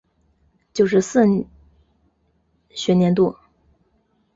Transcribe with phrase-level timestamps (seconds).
[0.73, 1.21] 九十四
[2.71, 3.37] 学年度